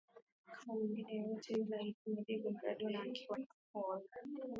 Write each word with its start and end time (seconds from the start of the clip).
Kama 0.45 0.73
mwingine 0.73 1.11
yeyote 1.15 1.53
yule 1.53 1.77
alisema 1.77 2.21
Diego 2.21 2.51
Maradona 2.51 3.01
akiwa 3.01 3.37
Napol 3.39 4.01